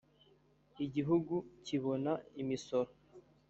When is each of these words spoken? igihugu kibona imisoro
igihugu 0.85 1.33
kibona 1.65 2.11
imisoro 2.41 2.91